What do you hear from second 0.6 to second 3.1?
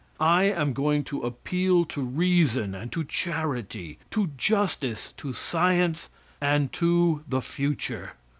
going to appeal to reason and to